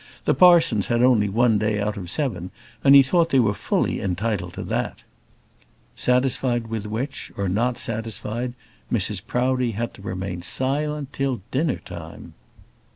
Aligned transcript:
The 0.25 0.33
parsons 0.33 0.87
had 0.87 1.03
only 1.03 1.29
one 1.29 1.59
day 1.59 1.79
out 1.79 1.95
of 1.95 2.09
seven, 2.09 2.49
and 2.83 2.95
he 2.95 3.03
thought 3.03 3.29
they 3.29 3.39
were 3.39 3.53
fully 3.53 4.01
entitled 4.01 4.53
to 4.53 4.63
that." 4.63 5.03
Satisfied 5.95 6.65
with 6.65 6.87
which, 6.87 7.31
or 7.37 7.47
not 7.47 7.77
satisfied, 7.77 8.53
Mrs 8.91 9.21
Proudie 9.23 9.73
had 9.73 9.93
to 9.93 10.01
remain 10.01 10.41
silent 10.41 11.13
till 11.13 11.41
dinner 11.51 11.77
time. 11.77 12.33